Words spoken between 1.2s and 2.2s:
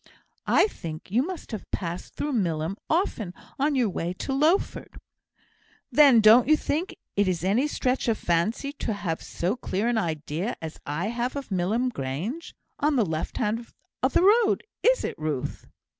must have passed